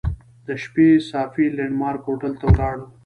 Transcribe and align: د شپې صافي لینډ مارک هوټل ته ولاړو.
د 0.45 0.47
شپې 0.63 0.87
صافي 1.09 1.45
لینډ 1.57 1.73
مارک 1.81 2.01
هوټل 2.07 2.33
ته 2.39 2.45
ولاړو. 2.51 2.85